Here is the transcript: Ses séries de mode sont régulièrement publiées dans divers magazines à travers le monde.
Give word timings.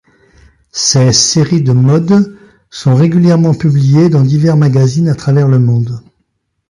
Ses 0.71 1.13
séries 1.13 1.61
de 1.61 1.73
mode 1.73 2.35
sont 2.71 2.95
régulièrement 2.95 3.53
publiées 3.53 4.09
dans 4.09 4.23
divers 4.23 4.57
magazines 4.57 5.09
à 5.09 5.13
travers 5.13 5.47
le 5.47 5.59
monde. 5.59 6.01